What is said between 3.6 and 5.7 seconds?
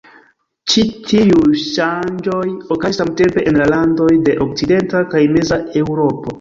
la landoj de okcidenta kaj meza